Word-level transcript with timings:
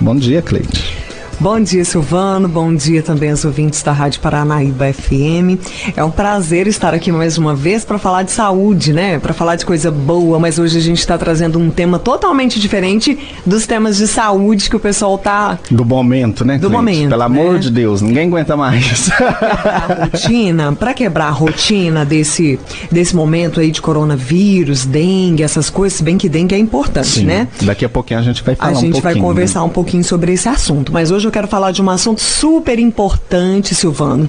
Bom 0.00 0.14
dia, 0.16 0.40
Cleide. 0.40 0.97
Bom 1.40 1.60
dia, 1.60 1.84
Silvano. 1.84 2.48
Bom 2.48 2.74
dia 2.74 3.00
também 3.00 3.30
aos 3.30 3.44
ouvintes 3.44 3.80
da 3.80 3.92
Rádio 3.92 4.20
Paranaíba 4.20 4.92
FM. 4.92 5.56
É 5.96 6.02
um 6.02 6.10
prazer 6.10 6.66
estar 6.66 6.92
aqui 6.92 7.12
mais 7.12 7.38
uma 7.38 7.54
vez 7.54 7.84
para 7.84 7.96
falar 7.96 8.24
de 8.24 8.32
saúde, 8.32 8.92
né? 8.92 9.20
Para 9.20 9.32
falar 9.32 9.54
de 9.54 9.64
coisa 9.64 9.88
boa, 9.88 10.40
mas 10.40 10.58
hoje 10.58 10.78
a 10.78 10.80
gente 10.80 10.98
está 10.98 11.16
trazendo 11.16 11.56
um 11.56 11.70
tema 11.70 11.96
totalmente 11.96 12.58
diferente 12.58 13.16
dos 13.46 13.68
temas 13.68 13.96
de 13.98 14.08
saúde 14.08 14.68
que 14.68 14.74
o 14.74 14.80
pessoal 14.80 15.16
tá. 15.16 15.60
Do 15.70 15.84
momento, 15.84 16.44
né? 16.44 16.54
Do 16.58 16.62
Cleide? 16.62 16.76
momento. 16.76 17.10
Pelo 17.10 17.22
amor 17.22 17.52
né? 17.52 17.58
de 17.60 17.70
Deus, 17.70 18.02
ninguém 18.02 18.26
aguenta 18.26 18.56
mais. 18.56 19.08
a 19.20 20.06
rotina, 20.06 20.72
para 20.72 20.92
quebrar 20.92 21.28
a 21.28 21.30
rotina 21.30 22.04
desse, 22.04 22.58
desse 22.90 23.14
momento 23.14 23.60
aí 23.60 23.70
de 23.70 23.80
coronavírus, 23.80 24.84
dengue, 24.84 25.44
essas 25.44 25.70
coisas, 25.70 25.98
se 25.98 26.02
bem 26.02 26.18
que 26.18 26.28
dengue 26.28 26.56
é 26.56 26.58
importante, 26.58 27.20
Sim, 27.20 27.26
né? 27.26 27.46
Daqui 27.62 27.84
a 27.84 27.88
pouquinho 27.88 28.18
a 28.18 28.22
gente 28.24 28.42
vai 28.42 28.56
falar 28.56 28.72
A 28.72 28.72
um 28.72 28.80
gente 28.80 28.92
pouquinho. 28.94 29.14
vai 29.14 29.22
conversar 29.22 29.60
né? 29.60 29.66
um 29.66 29.70
pouquinho 29.70 30.02
sobre 30.02 30.32
esse 30.32 30.48
assunto, 30.48 30.92
mas 30.92 31.12
hoje 31.12 31.27
eu 31.28 31.32
quero 31.32 31.46
falar 31.46 31.72
de 31.72 31.82
um 31.82 31.90
assunto 31.90 32.20
super 32.20 32.78
importante, 32.78 33.74
Silvano, 33.74 34.28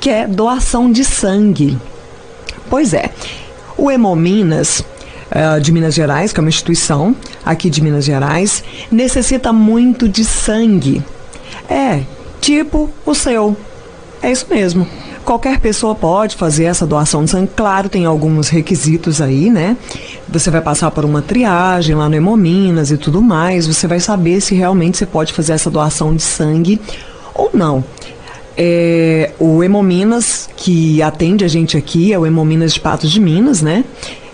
que 0.00 0.08
é 0.08 0.26
doação 0.26 0.90
de 0.90 1.04
sangue. 1.04 1.78
Pois 2.70 2.94
é, 2.94 3.10
o 3.76 3.90
Hemominas 3.90 4.82
eh, 5.30 5.60
de 5.60 5.70
Minas 5.70 5.94
Gerais, 5.94 6.32
que 6.32 6.40
é 6.40 6.42
uma 6.42 6.48
instituição 6.48 7.14
aqui 7.44 7.68
de 7.68 7.82
Minas 7.82 8.04
Gerais, 8.04 8.64
necessita 8.90 9.52
muito 9.52 10.08
de 10.08 10.24
sangue. 10.24 11.02
É, 11.68 12.02
tipo 12.40 12.90
o 13.04 13.14
seu. 13.14 13.54
É 14.22 14.32
isso 14.32 14.46
mesmo. 14.48 14.86
Qualquer 15.28 15.60
pessoa 15.60 15.94
pode 15.94 16.36
fazer 16.36 16.64
essa 16.64 16.86
doação 16.86 17.22
de 17.22 17.30
sangue. 17.30 17.50
Claro, 17.54 17.90
tem 17.90 18.06
alguns 18.06 18.48
requisitos 18.48 19.20
aí, 19.20 19.50
né? 19.50 19.76
Você 20.26 20.50
vai 20.50 20.62
passar 20.62 20.90
por 20.90 21.04
uma 21.04 21.20
triagem 21.20 21.94
lá 21.94 22.08
no 22.08 22.14
Hemominas 22.14 22.90
e 22.90 22.96
tudo 22.96 23.20
mais. 23.20 23.66
Você 23.66 23.86
vai 23.86 24.00
saber 24.00 24.40
se 24.40 24.54
realmente 24.54 24.96
você 24.96 25.04
pode 25.04 25.34
fazer 25.34 25.52
essa 25.52 25.68
doação 25.68 26.16
de 26.16 26.22
sangue 26.22 26.80
ou 27.34 27.50
não. 27.52 27.84
É, 28.56 29.32
o 29.38 29.62
Hemominas, 29.62 30.48
que 30.56 31.02
atende 31.02 31.44
a 31.44 31.48
gente 31.48 31.76
aqui, 31.76 32.10
é 32.10 32.18
o 32.18 32.24
Hemominas 32.24 32.72
de 32.72 32.80
Patos 32.80 33.10
de 33.10 33.20
Minas, 33.20 33.60
né? 33.60 33.84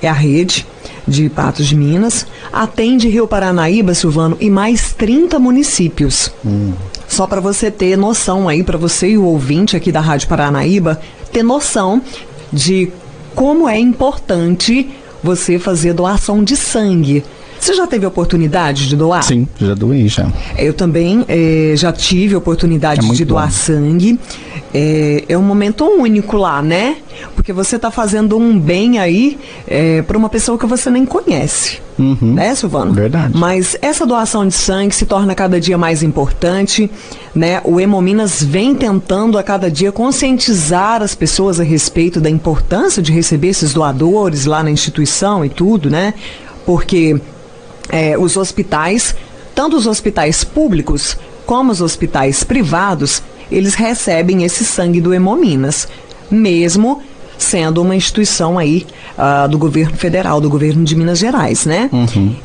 É 0.01 0.09
a 0.09 0.13
rede 0.13 0.65
de 1.09 1.29
Patos 1.29 1.67
de 1.67 1.75
Minas. 1.75 2.25
Atende 2.53 3.09
Rio 3.09 3.27
Paranaíba, 3.27 3.95
Silvano, 3.95 4.37
e 4.39 4.49
mais 4.49 4.93
30 4.93 5.41
municípios. 5.41 6.33
Só 7.15 7.29
para 7.29 7.41
você 7.41 7.71
ter 7.71 7.97
noção 7.97 8.49
aí, 8.49 8.65
para 8.65 8.77
você 8.77 9.11
e 9.11 9.17
o 9.17 9.23
ouvinte 9.23 9.77
aqui 9.77 9.93
da 9.93 10.01
Rádio 10.01 10.27
Paranaíba, 10.27 11.01
ter 11.33 11.45
noção 11.45 12.03
de 12.53 12.91
como 13.37 13.69
é 13.69 13.79
importante 13.79 14.91
você 15.23 15.57
fazer 15.57 15.93
doação 15.93 16.43
de 16.43 16.57
sangue. 16.57 17.23
Você 17.65 17.73
já 17.73 17.87
teve 17.87 18.05
oportunidade 18.05 18.87
de 18.87 18.95
doar? 18.95 19.23
Sim, 19.23 19.49
já 19.59 19.73
doei 19.73 20.07
já. 20.07 20.31
Eu 20.59 20.75
também 20.75 21.25
eh, 21.27 21.73
já 21.75 21.91
tive 21.95 22.37
oportunidade 22.37 23.09
É 23.11 23.13
de 23.15 23.25
doar 23.25 23.47
bom. 23.47 23.53
sangue. 23.53 24.21
É, 24.75 25.25
é 25.31 25.39
um 25.39 25.43
momento 25.43 25.83
único 25.87 26.37
lá, 26.37 26.61
né? 26.61 26.99
Porque 27.35 27.55
você 27.55 27.77
está 27.77 27.91
fazendo 27.91 28.37
um 28.37 28.59
bem 28.59 28.99
aí 28.99 29.39
para 30.07 30.19
uma 30.19 30.29
pessoa 30.29 30.59
que 30.59 30.67
você 30.67 30.91
nem 30.91 31.07
conhece. 31.07 31.79
Uhum. 31.99 32.35
Né, 32.35 32.55
Silvano? 32.55 32.93
Verdade. 32.93 33.33
Mas 33.35 33.79
essa 33.81 34.05
doação 34.05 34.47
de 34.47 34.53
sangue 34.53 34.95
se 34.95 35.07
torna 35.07 35.35
cada 35.35 35.59
dia 35.59 35.79
mais 35.79 36.03
importante, 36.03 36.91
né? 37.35 37.63
O 37.65 37.81
Hemominas 37.81 38.43
vem 38.43 38.75
tentando 38.75 39.39
a 39.39 39.43
cada 39.43 39.71
dia 39.71 39.91
conscientizar 39.91 41.03
as 41.03 41.15
pessoas 41.15 41.59
a 41.59 41.63
respeito 41.63 42.21
da 42.21 42.29
importância 42.29 43.01
de 43.01 43.11
receber 43.11 43.49
esses 43.49 43.73
doadores 43.73 44.45
lá 44.45 44.63
na 44.63 44.71
instituição 44.71 45.43
e 45.43 45.49
tudo, 45.49 45.89
né? 45.89 46.13
Porque 46.67 47.19
é, 47.89 48.17
os 48.19 48.37
hospitais, 48.37 49.15
tanto 49.55 49.77
os 49.77 49.87
hospitais 49.87 50.45
públicos 50.45 51.17
como 51.47 51.71
os 51.71 51.81
hospitais 51.81 52.43
privados, 52.43 53.23
eles 53.51 53.75
recebem 53.75 54.45
esse 54.45 54.65
sangue 54.65 55.01
do 55.01 55.13
Hemominas, 55.13 55.87
mesmo 56.31 57.03
sendo 57.37 57.83
uma 57.83 57.95
instituição 57.95 58.59
aí 58.59 58.87
ah, 59.19 59.47
do 59.47 59.59
governo 59.59 59.97
federal, 59.97 60.41
do 60.41 60.49
governo 60.49 60.85
de 60.85 60.97
Minas 60.97 61.19
Gerais, 61.19 61.67
né? 61.67 61.91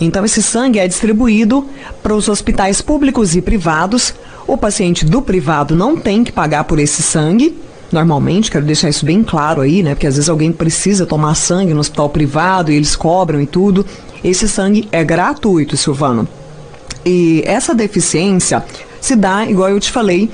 Então 0.01 0.25
esse 0.25 0.41
sangue 0.41 0.79
é 0.79 0.87
distribuído 0.87 1.65
para 2.03 2.13
os 2.13 2.27
hospitais 2.27 2.81
públicos 2.81 3.35
e 3.35 3.41
privados. 3.41 4.13
O 4.45 4.57
paciente 4.57 5.05
do 5.05 5.21
privado 5.21 5.75
não 5.75 5.95
tem 5.95 6.23
que 6.23 6.31
pagar 6.31 6.63
por 6.65 6.79
esse 6.79 7.01
sangue, 7.01 7.55
normalmente, 7.91 8.51
quero 8.51 8.65
deixar 8.65 8.89
isso 8.89 9.05
bem 9.05 9.23
claro 9.23 9.61
aí, 9.61 9.81
né? 9.83 9.95
Porque 9.95 10.07
às 10.07 10.15
vezes 10.15 10.29
alguém 10.29 10.51
precisa 10.51 11.05
tomar 11.05 11.35
sangue 11.35 11.73
no 11.73 11.79
hospital 11.79 12.09
privado 12.09 12.71
e 12.71 12.75
eles 12.75 12.95
cobram 12.95 13.41
e 13.41 13.45
tudo. 13.45 13.85
Esse 14.23 14.47
sangue 14.47 14.87
é 14.91 15.03
gratuito, 15.03 15.77
Silvano. 15.77 16.27
E 17.05 17.41
essa 17.45 17.73
deficiência 17.73 18.63
se 18.99 19.15
dá, 19.15 19.45
igual 19.45 19.69
eu 19.69 19.79
te 19.79 19.91
falei, 19.91 20.29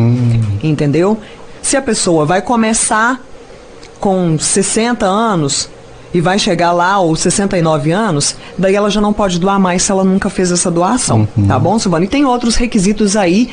Entendeu? 0.63 1.17
Se 1.61 1.75
a 1.75 1.81
pessoa 1.81 2.25
vai 2.25 2.41
começar 2.41 3.19
com 3.99 4.37
60 4.39 5.05
anos 5.05 5.69
e 6.13 6.19
vai 6.19 6.39
chegar 6.39 6.71
lá 6.71 6.93
aos 6.93 7.19
69 7.19 7.91
anos, 7.91 8.35
daí 8.57 8.75
ela 8.75 8.89
já 8.89 8.99
não 8.99 9.13
pode 9.13 9.39
doar 9.39 9.59
mais 9.59 9.83
se 9.83 9.91
ela 9.91 10.03
nunca 10.03 10.29
fez 10.29 10.51
essa 10.51 10.71
doação, 10.71 11.27
tá 11.47 11.57
bom, 11.59 11.77
Silvana? 11.77 12.05
E 12.05 12.07
tem 12.07 12.25
outros 12.25 12.55
requisitos 12.55 13.15
aí, 13.15 13.49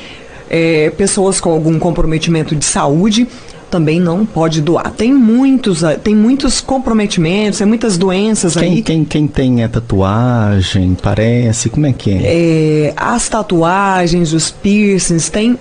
é, 0.51 0.91
pessoas 0.91 1.41
com 1.41 1.51
algum 1.51 1.79
comprometimento 1.79 2.55
de 2.55 2.65
saúde 2.65 3.27
também 3.71 4.01
não 4.01 4.25
pode 4.25 4.61
doar. 4.61 4.91
Tem 4.91 5.13
muitos, 5.13 5.85
ah, 5.85 5.95
tem 5.95 6.15
muitos 6.15 6.61
comprometimentos, 6.61 7.59
tem 7.59 7.67
muitas 7.67 7.99
doenças 7.99 8.55
Quem, 8.55 8.75
aí. 8.75 8.83
quem, 8.83 9.05
quem 9.05 9.27
tem 9.27 9.63
é 9.63 9.69
tatuagem, 9.69 10.97
parece, 11.01 11.69
como 11.69 11.87
é 11.87 11.93
que 11.93 12.11
é? 12.11 12.23
É, 12.25 12.95
as 12.97 13.29
tatuagens, 13.29 14.33
os 14.33 14.51
piercings, 14.51 15.29
tem 15.29 15.59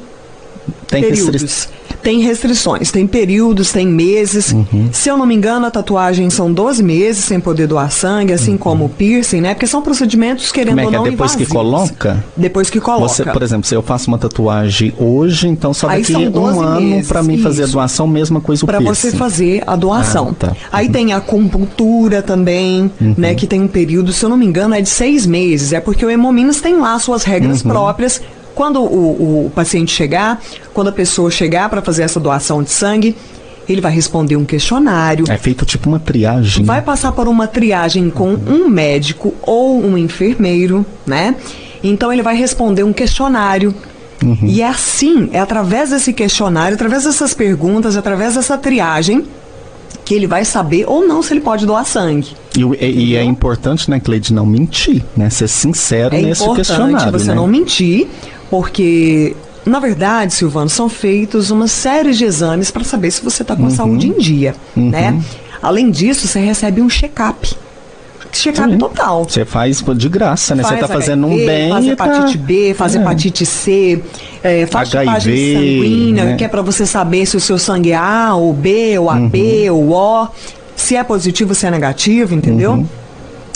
Tem 0.88 1.02
períodos. 1.02 1.69
Tem 2.04 2.19
restrições, 2.22 2.90
tem 2.92 3.06
períodos, 3.06 3.72
tem 3.74 3.86
meses. 3.86 4.54
Uhum. 4.54 4.90
Se 4.94 5.10
eu 5.10 5.18
não 5.18 5.25
me 5.25 5.36
engano, 5.36 5.66
a 5.66 5.72
tatuagem 5.72 6.30
são 6.30 6.52
12 6.54 6.81
meses 6.81 7.25
sem 7.25 7.40
poder 7.40 7.68
doar 7.68 7.92
sangue, 7.92 8.31
assim 8.31 8.56
como 8.56 8.86
o 8.86 8.90
piercing, 8.90 9.42
né? 9.42 9.54
Porque 9.54 9.68
são 9.68 9.81
procedimentos, 9.81 10.52
querendo 10.52 10.78
Uhum. 10.78 10.84
Como 10.86 10.96
é 10.96 11.00
ou 11.00 11.04
que 11.04 11.08
é 11.08 11.12
não, 11.12 11.12
depois 11.18 11.36
que 11.36 11.44
invasivos. 11.44 11.64
coloca? 11.64 12.24
Depois 12.38 12.69
que 12.69 12.80
coloca. 12.80 13.08
Você, 13.10 13.25
por 13.25 13.42
exemplo, 13.44 13.68
se 13.68 13.75
eu 13.75 13.81
faço 13.81 14.08
uma 14.08 14.18
tatuagem 14.18 14.94
hoje, 14.98 15.48
então 15.50 15.74
só 15.74 15.88
daqui 15.88 16.14
são 16.14 16.30
12 16.31 16.58
um 16.58 16.62
ano 16.62 17.04
pra 17.06 17.22
mim 17.24 17.40
fazer 17.40 17.64
a 17.64 17.68
doação, 17.68 18.08
mesma 18.08 18.40
coisa 18.40 18.64
o 18.64 18.68
Para 18.68 18.78
piercing. 18.78 19.10
você 19.12 19.18
fazer 19.18 19.64
a 19.68 19.75
doação. 19.75 20.30
Ah, 20.31 20.36
tá. 20.48 20.54
Aí 20.72 20.88
tem 20.88 21.12
a 21.12 21.18
acupuntura 21.18 22.22
também, 22.22 22.90
Uhum. 23.02 23.16
né? 23.18 23.34
Que 23.36 23.46
tem 23.48 23.62
um 23.62 23.68
período, 23.68 24.14
se 24.14 24.24
eu 24.24 24.30
não 24.30 24.38
me 24.38 24.46
engano, 24.46 24.74
é 24.75 24.81
de 24.81 24.90
seis 24.90 25.25
meses. 25.25 25.74
É 25.74 25.80
porque 25.81 26.06
o 26.06 26.10
Hemominas 26.10 26.62
tem 26.62 26.78
lá 26.80 26.98
suas 27.00 27.24
regras 27.24 27.62
Uhum. 27.64 27.72
próprias. 27.72 28.22
Quando 28.57 28.81
o, 28.81 29.45
o 29.45 29.51
paciente 29.51 29.92
chegar, 29.92 30.42
quando 30.74 30.88
a 30.88 30.92
pessoa 30.92 31.30
chegar 31.30 31.69
para 31.69 31.80
fazer 31.80 32.01
essa 32.01 32.19
doação 32.19 32.63
de 32.63 32.71
sangue, 32.71 33.15
ele 33.69 33.80
vai 33.80 33.92
responder 33.92 34.36
um 34.36 34.44
questionário. 34.44 35.25
É 35.30 35.38
feito 35.38 35.63
tipo 35.63 35.88
uma 35.88 36.00
triagem. 36.00 36.65
Vai 36.65 36.81
passar 36.81 37.12
por 37.12 37.27
uma 37.27 37.45
triagem 37.45 38.09
com 38.09 38.33
um 38.33 38.68
médico 38.68 39.31
ou 39.44 39.80
um 39.80 39.95
enfermeiro, 39.95 40.83
né? 41.06 41.36
Então 41.83 42.12
ele 42.12 42.24
vai 42.24 42.36
responder 42.36 42.81
um 42.81 42.92
questionário. 42.92 43.75
E 44.42 44.63
é 44.63 44.68
assim, 44.68 45.30
é 45.31 45.39
através 45.39 45.92
desse 45.92 46.12
questionário, 46.12 46.74
através 46.74 47.04
dessas 47.04 47.36
perguntas, 47.36 47.95
através 47.95 48.33
dessa 48.33 48.57
triagem, 48.57 49.24
que 50.04 50.15
ele 50.15 50.25
vai 50.25 50.44
saber 50.44 50.83
ou 50.88 51.07
não 51.07 51.21
se 51.21 51.31
ele 51.31 51.42
pode 51.42 51.63
doar 51.63 51.86
sangue. 51.86 52.36
E, 52.57 52.86
e- 52.86 53.06
e 53.12 53.15
é 53.15 53.24
importante, 53.24 53.89
né, 53.89 54.00
Cleide, 54.00 54.33
não 54.33 54.45
mentir, 54.45 55.04
né? 55.15 55.30
Ser 55.30 55.48
sincero 55.48 56.15
É 56.15 56.21
nesse 56.21 56.42
importante 56.42 56.68
questionário, 56.68 57.12
você 57.12 57.27
né? 57.30 57.36
não 57.36 57.48
mentir, 57.48 58.07
porque 58.50 59.36
na 59.65 59.80
verdade, 59.80 60.33
Silvano, 60.33 60.69
são 60.69 60.88
feitos 60.88 61.51
uma 61.51 61.68
série 61.68 62.13
de 62.13 62.24
exames 62.24 62.71
para 62.71 62.83
saber 62.86 63.12
se 63.12 63.21
você 63.24 63.42
está 63.42 63.54
com 63.56 63.65
a 63.65 63.69
saúde 63.69 64.07
em 64.07 64.18
dia, 64.18 64.56
né? 64.75 65.21
Além 65.62 65.92
disso, 65.92 66.25
você 66.27 66.39
recebe 66.39 66.81
um 66.81 66.89
check-up. 66.89 67.54
Check-up 68.31 68.77
total. 68.77 69.25
Você 69.27 69.44
faz 69.45 69.83
de 69.95 70.09
graça, 70.09 70.54
né? 70.54 70.62
Você 70.63 70.69
Faz 70.69 70.81
tá 70.81 70.88
fazendo 70.88 71.27
um 71.27 71.36
bem 71.45 71.69
Faz 71.69 71.86
tá... 71.86 71.92
hepatite 71.92 72.38
B, 72.38 72.74
faz 72.74 72.95
É. 72.95 73.00
hepatite 73.00 73.45
C, 73.45 74.04
é, 74.44 74.65
faz 74.68 74.94
HIV, 74.94 75.54
sanguínea, 75.54 76.24
né? 76.25 76.36
que 76.36 76.44
é 76.44 76.48
para 76.48 76.62
você 76.62 76.86
saber 76.86 77.25
se 77.25 77.36
o 77.38 77.39
seu 77.39 77.57
sangue 77.57 77.92
é 77.92 77.95
A, 77.95 78.36
ou 78.36 78.54
B, 78.54 78.98
ou 79.00 79.09
AB, 79.09 79.69
Uhum. 79.69 79.75
ou 79.77 79.92
O, 80.24 80.27
se 80.88 80.95
é 80.95 81.04
positivo, 81.04 81.54
se 81.54 81.68
é 81.68 81.72
negativo, 81.72 82.34
entendeu? 82.34 82.72
Uhum. 82.72 82.88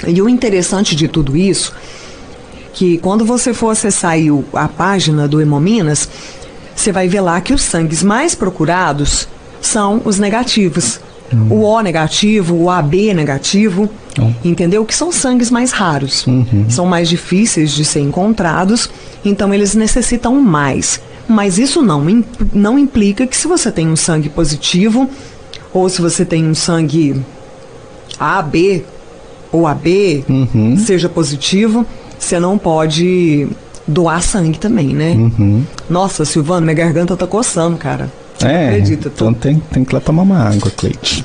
E 0.05 0.21
o 0.21 0.27
interessante 0.27 0.95
de 0.97 1.07
tudo 1.07 1.37
isso, 1.37 1.73
que 2.73 2.97
quando 2.97 3.23
você 3.23 3.53
for 3.53 3.69
acessar 3.69 4.15
a 4.53 4.67
página 4.67 5.29
do 5.29 5.39
Hemominas, 5.39 6.09
você 6.75 6.91
vai 6.91 7.07
ver 7.07 7.21
lá 7.21 7.39
que 7.39 7.53
os 7.53 7.61
sangues 7.61 8.03
mais 8.03 8.35
procurados 8.35 9.29
são 9.61 10.01
os 10.03 10.19
negativos. 10.19 10.99
O 11.49 11.61
O 11.61 11.81
negativo, 11.81 12.55
o 12.55 12.69
AB 12.69 13.13
negativo, 13.13 13.89
entendeu? 14.43 14.83
Que 14.83 14.93
são 14.93 15.09
sangues 15.09 15.49
mais 15.49 15.71
raros. 15.71 16.25
São 16.67 16.85
mais 16.85 17.07
difíceis 17.07 17.71
de 17.71 17.85
ser 17.85 18.01
encontrados, 18.01 18.89
então 19.23 19.53
eles 19.53 19.73
necessitam 19.73 20.35
mais. 20.41 20.99
Mas 21.29 21.57
isso 21.57 21.81
não, 21.81 22.05
não 22.51 22.77
implica 22.77 23.25
que 23.25 23.37
se 23.37 23.47
você 23.47 23.71
tem 23.71 23.87
um 23.87 23.95
sangue 23.95 24.27
positivo, 24.27 25.09
ou 25.73 25.89
se 25.89 26.01
você 26.01 26.25
tem 26.25 26.45
um 26.45 26.55
sangue 26.55 27.21
AB 28.19 28.83
ou 29.51 29.67
AB, 29.67 30.25
seja 30.85 31.09
positivo, 31.09 31.85
você 32.17 32.39
não 32.39 32.57
pode 32.57 33.47
doar 33.87 34.21
sangue 34.21 34.57
também, 34.57 34.87
né? 34.89 35.15
Nossa, 35.89 36.23
Silvano, 36.23 36.61
minha 36.65 36.75
garganta 36.75 37.17
tá 37.17 37.27
coçando, 37.27 37.77
cara. 37.77 38.09
É, 38.43 38.69
acredita, 38.69 39.09
tô... 39.09 39.29
então 39.29 39.33
tem, 39.33 39.61
tem 39.71 39.83
que 39.83 39.93
lá 39.93 40.01
tomar 40.01 40.23
uma 40.23 40.39
água, 40.39 40.71
Cleide. 40.71 41.23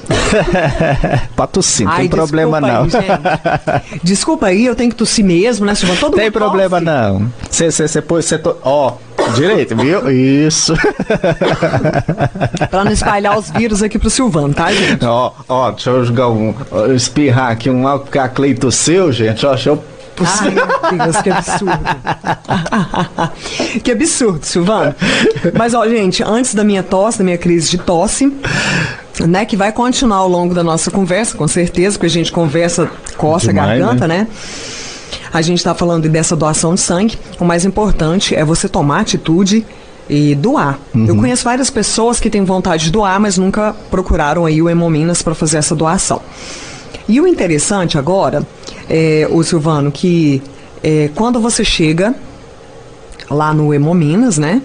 pra 1.34 1.46
tossir, 1.46 1.86
não 1.86 1.96
tem 1.96 2.08
problema 2.08 2.60
desculpa 2.60 2.72
não. 2.72 2.82
Aí, 2.84 2.90
gente. 2.90 4.00
Desculpa 4.04 4.46
aí, 4.46 4.66
eu 4.66 4.74
tenho 4.74 4.90
que 4.90 4.96
tossir 4.96 5.24
mesmo, 5.24 5.64
né, 5.64 5.74
Silvano? 5.74 5.98
Todo 5.98 6.16
Tem 6.16 6.30
problema 6.30 6.80
tosse. 6.80 6.84
não. 6.84 7.32
Você 7.50 8.02
pôs, 8.02 8.24
você 8.24 8.40
ó, 8.62 8.94
direito, 9.34 9.76
viu? 9.76 10.10
Isso. 10.10 10.74
Pra 12.70 12.84
não 12.84 12.92
espalhar 12.92 13.38
os 13.38 13.50
vírus 13.50 13.82
aqui 13.82 13.98
pro 13.98 14.10
Silvano, 14.10 14.54
tá, 14.54 14.72
gente? 14.72 15.04
ó, 15.04 15.32
ó, 15.48 15.70
deixa 15.70 15.90
eu 15.90 16.04
jogar 16.04 16.28
um, 16.28 16.54
espirrar 16.94 17.50
aqui 17.50 17.70
um 17.70 17.86
álcool 17.86 18.10
que 18.10 18.18
a 18.18 18.28
Cleide 18.28 18.60
tosseu, 18.60 19.12
gente, 19.12 19.44
ó, 19.44 19.50
deixa 19.50 19.70
eu 19.70 19.82
Ai, 20.24 20.50
meu 20.50 20.66
Deus, 21.04 21.20
que 21.20 21.30
absurdo. 21.30 21.78
que 23.84 23.92
absurdo, 23.92 24.46
Silvano. 24.46 24.94
Mas, 25.54 25.74
ó, 25.74 25.86
gente, 25.86 26.22
antes 26.22 26.54
da 26.54 26.64
minha 26.64 26.82
tosse, 26.82 27.18
da 27.18 27.24
minha 27.24 27.36
crise 27.36 27.70
de 27.70 27.78
tosse, 27.78 28.32
né, 29.26 29.44
que 29.44 29.56
vai 29.56 29.72
continuar 29.72 30.18
ao 30.18 30.28
longo 30.28 30.54
da 30.54 30.62
nossa 30.62 30.90
conversa, 30.90 31.36
com 31.36 31.46
certeza, 31.46 31.96
porque 31.96 32.06
a 32.06 32.10
gente 32.10 32.32
conversa, 32.32 32.90
coça 33.16 33.48
Demais, 33.48 33.68
a 33.68 33.76
garganta, 33.76 34.08
né? 34.08 34.26
A 35.32 35.42
gente 35.42 35.58
está 35.58 35.74
falando 35.74 36.08
dessa 36.08 36.36
doação 36.36 36.74
de 36.74 36.80
sangue. 36.80 37.18
O 37.38 37.44
mais 37.44 37.64
importante 37.64 38.34
é 38.34 38.44
você 38.44 38.68
tomar 38.68 39.00
atitude 39.00 39.64
e 40.08 40.34
doar. 40.34 40.78
Eu 40.94 41.16
conheço 41.16 41.44
várias 41.44 41.68
pessoas 41.68 42.20
que 42.20 42.30
têm 42.30 42.44
vontade 42.44 42.84
de 42.84 42.90
doar, 42.90 43.20
mas 43.20 43.36
nunca 43.36 43.74
procuraram 43.90 44.46
aí 44.46 44.62
o 44.62 44.68
Hemominas 44.68 45.22
para 45.22 45.34
fazer 45.34 45.58
essa 45.58 45.74
doação. 45.74 46.20
E 47.08 47.20
o 47.20 47.26
interessante 47.26 47.98
agora, 47.98 48.46
é, 48.88 49.28
o 49.30 49.42
Silvano, 49.42 49.90
que 49.92 50.42
é, 50.82 51.10
quando 51.14 51.40
você 51.40 51.64
chega 51.64 52.14
lá 53.30 53.52
no 53.52 53.72
Hemominas, 53.74 54.38
né? 54.38 54.62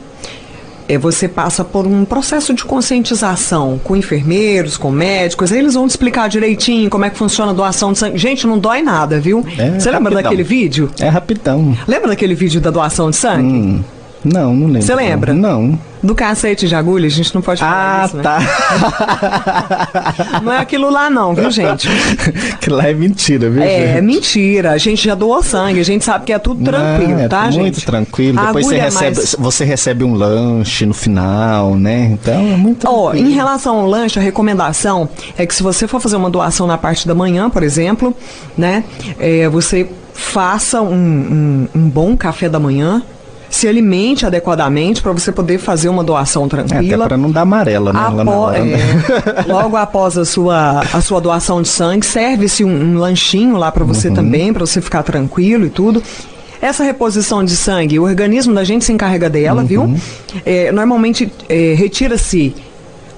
É, 0.91 0.97
você 0.97 1.25
passa 1.25 1.63
por 1.63 1.87
um 1.87 2.03
processo 2.03 2.53
de 2.53 2.65
conscientização 2.65 3.79
com 3.81 3.95
enfermeiros, 3.95 4.75
com 4.75 4.91
médicos, 4.91 5.49
aí 5.49 5.59
eles 5.59 5.73
vão 5.73 5.87
te 5.87 5.91
explicar 5.91 6.27
direitinho 6.27 6.89
como 6.89 7.05
é 7.05 7.09
que 7.09 7.17
funciona 7.17 7.51
a 7.51 7.53
doação 7.53 7.93
de 7.93 7.99
sangue. 7.99 8.17
Gente, 8.17 8.45
não 8.45 8.59
dói 8.59 8.81
nada, 8.81 9.17
viu? 9.17 9.45
É, 9.57 9.79
você 9.79 9.89
lembra 9.89 10.13
rapidão. 10.13 10.23
daquele 10.23 10.43
vídeo? 10.43 10.91
É 10.99 11.07
rapidão. 11.07 11.77
Lembra 11.87 12.09
daquele 12.09 12.35
vídeo 12.35 12.59
da 12.59 12.69
doação 12.69 13.09
de 13.09 13.15
sangue? 13.15 13.53
Hum, 13.53 13.83
não, 14.23 14.53
não 14.55 14.67
lembro. 14.67 14.81
Você 14.83 14.95
lembra? 14.95 15.33
Não. 15.33 15.77
Do 16.03 16.15
cacete 16.15 16.67
de 16.67 16.73
agulha, 16.75 17.05
a 17.05 17.09
gente 17.11 17.33
não 17.35 17.43
pode 17.43 17.59
falar 17.59 18.01
Ah, 18.01 18.05
isso, 18.07 18.17
né? 18.17 18.23
tá. 18.23 18.39
Não 20.41 20.51
é 20.51 20.57
aquilo 20.57 20.89
lá 20.89 21.11
não, 21.11 21.35
viu, 21.35 21.51
gente? 21.51 21.87
que 22.59 22.71
lá 22.71 22.87
é 22.87 22.93
mentira, 22.93 23.51
viu, 23.51 23.61
É, 23.61 23.93
gente? 23.95 24.01
mentira. 24.01 24.71
A 24.71 24.77
gente 24.79 25.03
já 25.05 25.13
doou 25.13 25.43
sangue, 25.43 25.79
a 25.79 25.85
gente 25.85 26.03
sabe 26.03 26.25
que 26.25 26.33
é 26.33 26.39
tudo 26.39 26.63
tranquilo, 26.63 27.11
Não, 27.13 27.19
é 27.19 27.27
tá, 27.27 27.51
gente? 27.51 27.61
muito 27.61 27.85
tranquilo. 27.85 28.39
A 28.39 28.47
Depois 28.47 28.65
você 28.65 28.75
é 28.77 28.81
recebe, 28.81 29.15
mais- 29.15 29.35
você 29.37 29.63
recebe 29.63 30.03
um 30.03 30.15
lanche 30.15 30.87
no 30.87 30.93
final, 30.93 31.75
né? 31.75 32.05
Então 32.13 32.33
é 32.53 32.57
muito 32.57 32.87
Ó, 32.87 33.11
tranquilo. 33.11 33.29
em 33.29 33.33
relação 33.35 33.75
ao 33.79 33.85
lanche, 33.87 34.17
a 34.17 34.21
recomendação 34.23 35.07
é 35.37 35.45
que 35.45 35.53
se 35.53 35.61
você 35.61 35.87
for 35.87 35.99
fazer 35.99 36.15
uma 36.15 36.31
doação 36.31 36.65
na 36.65 36.79
parte 36.79 37.07
da 37.07 37.13
manhã, 37.13 37.47
por 37.47 37.61
exemplo, 37.61 38.15
né, 38.57 38.83
é, 39.19 39.47
você 39.49 39.87
faça 40.13 40.81
um, 40.81 40.93
um- 40.93 41.67
um 41.75 41.89
bom 41.89 42.17
café 42.17 42.49
da 42.49 42.59
manhã, 42.59 43.03
se 43.51 43.67
alimente 43.67 44.25
adequadamente 44.25 45.01
para 45.01 45.11
você 45.11 45.31
poder 45.31 45.59
fazer 45.59 45.89
uma 45.89 46.03
doação 46.03 46.43
É, 46.43 46.45
até 46.45 46.63
tranquila. 46.63 47.07
pra 47.07 47.17
não 47.17 47.29
dar 47.29 47.41
amarela, 47.41 47.91
né? 47.93 47.99
né? 48.63 48.79
é, 49.47 49.51
logo 49.51 49.75
após 49.77 50.17
a 50.17 50.25
sua, 50.25 50.79
a 50.91 51.01
sua 51.01 51.19
doação 51.21 51.61
de 51.61 51.67
sangue, 51.67 52.05
serve-se 52.05 52.63
um, 52.63 52.69
um 52.95 52.97
lanchinho 52.97 53.57
lá 53.57 53.71
para 53.71 53.83
Uhum. 53.83 53.93
você 53.93 54.09
também, 54.09 54.53
para 54.53 54.65
você 54.65 54.79
ficar 54.81 55.03
tranquilo 55.03 55.65
e 55.65 55.69
tudo. 55.69 56.01
Essa 56.61 56.83
reposição 56.83 57.43
de 57.43 57.55
sangue, 57.55 57.99
o 57.99 58.03
organismo 58.03 58.53
da 58.53 58.63
gente 58.63 58.85
se 58.85 58.93
encarrega 58.93 59.29
dela, 59.29 59.61
Uhum. 59.61 59.67
viu? 59.67 59.95
É, 60.45 60.71
normalmente 60.71 61.31
é, 61.49 61.73
retira-se 61.77 62.55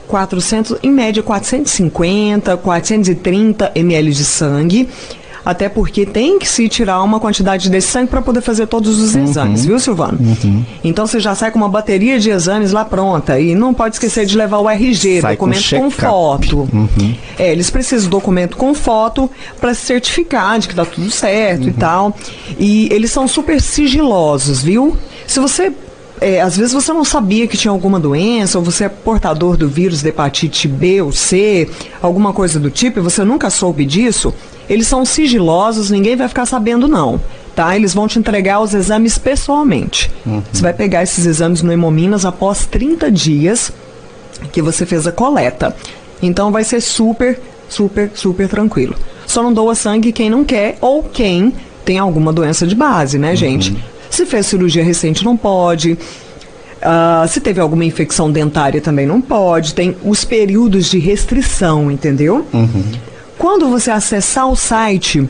400, 0.08 0.78
em 0.82 0.92
média 0.92 1.22
450, 1.22 2.58
430 2.58 3.72
ml 3.76 4.12
de 4.12 4.24
sangue. 4.26 4.90
Até 5.46 5.68
porque 5.68 6.06
tem 6.06 6.40
que 6.40 6.48
se 6.48 6.70
tirar 6.70 7.02
uma 7.04 7.20
quantidade 7.20 7.70
desse 7.70 7.88
sangue 7.90 8.08
para 8.10 8.22
poder 8.22 8.42
fazer 8.42 8.66
todos 8.68 9.00
os 9.00 9.14
Uhum. 9.14 9.24
exames, 9.24 9.66
viu, 9.66 9.78
Silvano? 9.80 10.18
Então 10.84 11.06
você 11.06 11.20
já 11.20 11.36
sai 11.36 11.52
com 11.52 11.58
uma 11.58 11.68
bateria 11.68 12.18
de 12.20 12.30
exames 12.30 12.72
lá 12.72 12.86
pronta. 12.86 13.40
E 13.40 13.54
não 13.54 13.74
pode 13.74 13.96
esquecer 13.96 14.26
de 14.26 14.38
levar 14.38 14.60
o 14.60 14.70
RG, 14.70 15.22
Sai 15.22 15.36
com 15.36 15.48
documento 15.48 15.70
com, 15.76 15.90
check-up. 15.90 16.08
foto. 16.08 16.70
É, 17.38 17.52
eles 17.52 17.70
precisam 17.70 18.10
do 18.10 18.12
documento 18.12 18.56
com 18.56 18.74
foto 18.74 19.30
para 19.60 19.74
se 19.74 19.82
certificar 19.86 20.58
de 20.60 20.68
que 20.70 20.76
tá 20.76 20.86
tudo 20.86 21.12
certo 21.12 21.68
e 21.68 21.74
tal. 21.74 22.16
E 22.58 22.88
eles 22.92 23.12
são 23.12 23.28
super 23.28 23.60
sigilosos, 23.62 24.64
viu? 24.64 24.96
Se 25.28 25.40
você 25.40 25.72
é, 26.22 26.40
às 26.40 26.56
vezes 26.56 26.72
você 26.72 26.94
não 26.94 27.04
sabia 27.04 27.46
que 27.48 27.58
tinha 27.58 27.72
alguma 27.72 28.00
doença, 28.00 28.58
ou 28.58 28.64
você 28.64 28.86
é 28.86 28.90
portador 28.90 29.58
do 29.58 29.68
vírus 29.68 30.02
da 30.02 30.08
hepatite 30.08 30.70
B 30.70 31.02
ou 31.02 31.12
C, 31.12 31.68
alguma 32.02 32.32
coisa 32.32 32.60
do 32.62 32.70
tipo, 32.72 33.00
e 33.00 33.02
você 33.02 33.26
nunca 33.26 33.50
soube 33.50 33.84
disso, 33.84 34.34
eles 34.70 34.88
são 34.88 35.06
sigilosos, 35.06 35.90
ninguém 35.90 36.16
vai 36.16 36.28
ficar 36.28 36.46
sabendo 36.46 36.88
não. 36.88 37.20
Tá? 37.56 37.76
Eles 37.76 37.94
vão 37.94 38.08
te 38.08 38.18
entregar 38.18 38.60
os 38.62 38.74
exames 38.74 39.18
pessoalmente. 39.18 40.10
Você 40.52 40.62
vai 40.62 40.74
pegar 40.74 41.04
esses 41.04 41.26
exames 41.26 41.62
no 41.62 41.72
Hemominas 41.72 42.26
após 42.26 42.66
30 42.66 43.12
dias 43.12 43.72
que 44.52 44.62
você 44.62 44.86
fez 44.86 45.06
a 45.06 45.12
coleta. 45.12 45.76
Então 46.22 46.52
vai 46.52 46.64
ser 46.64 46.82
super, 46.82 47.40
super, 47.70 48.10
super 48.16 48.48
tranquilo. 48.48 48.96
Só 49.28 49.44
não 49.44 49.54
doa 49.54 49.76
sangue 49.76 50.12
quem 50.12 50.30
não 50.30 50.44
quer 50.44 50.78
ou 50.82 51.04
quem 51.04 51.54
tem 51.86 52.00
alguma 52.00 52.34
doença 52.34 52.66
de 52.66 52.76
base, 52.76 53.20
né, 53.20 53.36
gente? 53.36 53.76
Se 54.10 54.26
fez 54.26 54.48
cirurgia 54.48 54.84
recente, 54.84 55.24
não 55.24 55.36
pode. 55.38 55.94
Uh, 55.94 57.28
se 57.28 57.40
teve 57.40 57.62
alguma 57.62 57.86
infecção 57.86 58.32
dentária 58.32 58.82
também 58.82 59.06
não 59.06 59.22
pode. 59.22 59.74
Tem 59.74 59.96
os 60.04 60.26
períodos 60.26 60.90
de 60.90 61.00
restrição, 61.00 61.90
entendeu? 61.90 62.46
Uhum. 62.54 62.84
Quando 63.44 63.68
você 63.68 63.92
acessar 63.92 64.48
o 64.48 64.56
site 64.56 65.30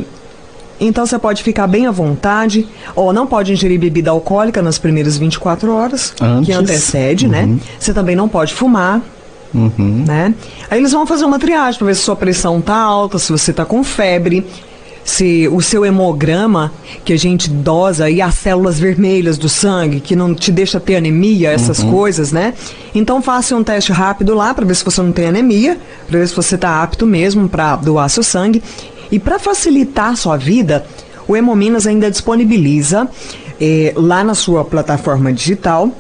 então 0.81 1.05
você 1.05 1.19
pode 1.19 1.43
ficar 1.43 1.67
bem 1.67 1.87
à 1.87 1.91
vontade, 1.91 2.67
ou 2.97 3.13
não 3.13 3.27
pode 3.27 3.53
ingerir 3.53 3.79
bebida 3.79 4.11
alcoólica 4.11 4.63
nas 4.63 4.79
primeiras 4.79 5.19
24 5.19 5.75
horas, 5.75 6.15
Antes. 6.21 6.47
que 6.47 6.53
antecede, 6.53 7.29
né? 7.29 7.43
uhum. 7.43 7.55
né? 7.55 7.61
Você 7.79 7.93
também 7.93 8.17
não 8.17 8.29
pode 8.29 8.55
fumar, 8.55 9.03
Uhum. 9.53 10.05
Né? 10.07 10.35
Aí 10.71 10.79
eles 10.79 10.93
vão 10.93 11.07
fazer 11.07 11.25
uma 11.25 11.39
triagem 11.39 11.79
para 11.79 11.89
ver 11.89 11.97
se 11.97 12.03
sua 12.03 12.17
pressão 12.17 12.61
tá 12.61 12.77
alta, 12.77 13.19
se 13.19 13.33
você 13.33 13.53
tá 13.53 13.65
com 13.65 13.83
febre, 13.83 14.47
se 15.05 15.49
o 15.49 15.61
seu 15.61 15.85
hemograma, 15.85 16.73
que 17.05 17.13
a 17.13 17.19
gente 17.19 17.51
dosa 17.51 18.05
aí 18.05 18.21
as 18.21 18.35
células 18.35 18.79
vermelhas 18.79 19.39
do 19.39 19.49
sangue, 19.49 20.01
que 20.01 20.15
não 20.15 20.35
te 20.35 20.53
deixa 20.53 20.79
ter 20.79 20.97
anemia, 20.97 21.51
essas 21.51 21.81
uhum. 21.81 21.91
coisas, 21.91 22.33
né? 22.33 22.55
Então 22.95 23.23
faça 23.23 23.57
um 23.57 23.65
teste 23.65 23.93
rápido 23.93 24.35
lá 24.35 24.53
para 24.55 24.65
ver 24.65 24.75
se 24.75 24.85
você 24.85 25.03
não 25.03 25.13
tem 25.13 25.27
anemia, 25.27 25.79
para 26.09 26.19
ver 26.19 26.29
se 26.29 26.35
você 26.35 26.57
tá 26.57 26.83
apto 26.83 27.07
mesmo 27.07 27.49
para 27.49 27.77
doar 27.77 28.09
seu 28.09 28.23
sangue. 28.23 28.63
E 29.11 29.19
para 29.19 29.39
facilitar 29.39 30.13
a 30.13 30.17
sua 30.17 30.37
vida, 30.37 30.87
o 31.27 31.37
Hemominas 31.37 31.87
ainda 31.87 32.11
disponibiliza 32.11 33.09
eh, 33.61 33.93
lá 33.97 34.23
na 34.23 34.35
sua 34.35 34.65
plataforma 34.65 35.33
digital 35.33 35.91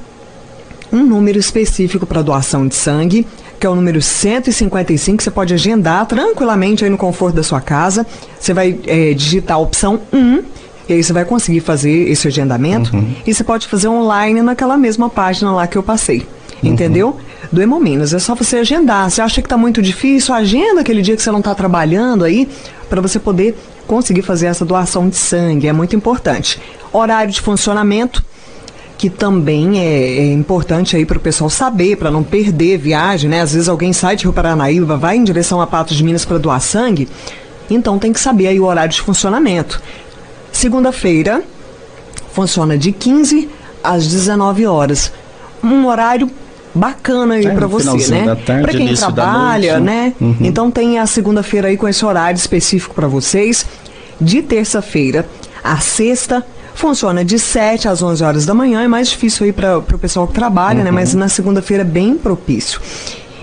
um 0.92 1.04
número 1.04 1.38
específico 1.38 2.04
para 2.04 2.22
doação 2.22 2.66
de 2.66 2.74
sangue, 2.74 3.26
que 3.60 3.66
é 3.66 3.70
o 3.70 3.74
número 3.74 4.00
155. 4.00 5.22
Você 5.22 5.30
pode 5.30 5.52
agendar 5.52 6.06
tranquilamente 6.06 6.82
aí 6.82 6.90
no 6.90 6.96
conforto 6.96 7.36
da 7.36 7.42
sua 7.42 7.60
casa. 7.60 8.06
Você 8.38 8.54
vai 8.54 8.80
é, 8.86 9.12
digitar 9.12 9.58
a 9.58 9.60
opção 9.60 10.00
1. 10.10 10.42
E 10.88 10.94
aí 10.94 11.04
você 11.04 11.12
vai 11.12 11.26
conseguir 11.26 11.60
fazer 11.60 12.08
esse 12.10 12.26
agendamento. 12.26 12.96
Uhum. 12.96 13.14
E 13.26 13.34
você 13.34 13.44
pode 13.44 13.68
fazer 13.68 13.88
online 13.88 14.40
naquela 14.40 14.78
mesma 14.78 15.10
página 15.10 15.52
lá 15.52 15.66
que 15.66 15.76
eu 15.76 15.82
passei. 15.82 16.26
Uhum. 16.62 16.70
Entendeu? 16.70 17.16
Do 17.52 17.60
Hemominas. 17.60 18.14
É 18.14 18.18
só 18.18 18.34
você 18.34 18.56
agendar. 18.56 19.10
Você 19.10 19.20
acha 19.20 19.42
que 19.42 19.46
está 19.46 19.58
muito 19.58 19.82
difícil? 19.82 20.34
Agenda 20.34 20.80
aquele 20.80 21.02
dia 21.02 21.14
que 21.14 21.22
você 21.22 21.30
não 21.30 21.40
está 21.40 21.54
trabalhando 21.54 22.24
aí 22.24 22.48
para 22.88 23.02
você 23.02 23.18
poder 23.18 23.54
conseguir 23.86 24.22
fazer 24.22 24.46
essa 24.46 24.64
doação 24.64 25.06
de 25.06 25.16
sangue. 25.16 25.68
É 25.68 25.72
muito 25.72 25.94
importante. 25.94 26.58
Horário 26.92 27.30
de 27.30 27.42
funcionamento 27.42 28.24
que 29.00 29.08
também 29.08 29.80
é, 29.80 30.18
é 30.18 30.32
importante 30.34 30.94
aí 30.94 31.06
para 31.06 31.16
o 31.16 31.20
pessoal 31.20 31.48
saber, 31.48 31.96
para 31.96 32.10
não 32.10 32.22
perder 32.22 32.76
viagem, 32.76 33.30
né? 33.30 33.40
Às 33.40 33.54
vezes 33.54 33.66
alguém 33.66 33.94
sai 33.94 34.14
de 34.14 34.24
Rio 34.24 34.32
Paranaíba, 34.34 34.94
vai 34.98 35.16
em 35.16 35.24
direção 35.24 35.58
a 35.58 35.66
Patos 35.66 35.96
de 35.96 36.04
Minas 36.04 36.26
para 36.26 36.36
doar 36.36 36.60
sangue, 36.60 37.08
então 37.70 37.98
tem 37.98 38.12
que 38.12 38.20
saber 38.20 38.48
aí 38.48 38.60
o 38.60 38.66
horário 38.66 38.92
de 38.92 39.00
funcionamento. 39.00 39.80
Segunda-feira 40.52 41.42
funciona 42.34 42.76
de 42.76 42.92
15 42.92 43.48
às 43.82 44.06
19 44.06 44.66
horas. 44.66 45.10
Um 45.64 45.86
horário 45.86 46.30
bacana 46.74 47.36
aí 47.36 47.46
é, 47.46 47.54
para 47.54 47.66
você, 47.66 48.10
né? 48.10 48.34
Para 48.34 48.68
quem 48.68 48.92
trabalha, 48.92 49.80
né? 49.80 50.12
Uhum. 50.20 50.36
Então 50.42 50.70
tem 50.70 50.98
a 50.98 51.06
segunda-feira 51.06 51.68
aí 51.68 51.78
com 51.78 51.88
esse 51.88 52.04
horário 52.04 52.36
específico 52.36 52.94
para 52.94 53.08
vocês. 53.08 53.64
De 54.20 54.42
terça-feira 54.42 55.26
a 55.64 55.78
sexta 55.78 56.44
Funciona 56.80 57.22
de 57.22 57.38
7 57.38 57.88
às 57.88 58.02
11 58.02 58.24
horas 58.24 58.46
da 58.46 58.54
manhã, 58.54 58.80
é 58.80 58.88
mais 58.88 59.10
difícil 59.10 59.44
aí 59.44 59.52
para 59.52 59.76
o 59.76 59.98
pessoal 59.98 60.26
que 60.26 60.32
trabalha, 60.32 60.78
uhum. 60.78 60.84
né? 60.84 60.90
Mas 60.90 61.12
na 61.12 61.28
segunda-feira 61.28 61.82
é 61.82 61.84
bem 61.84 62.14
propício. 62.14 62.80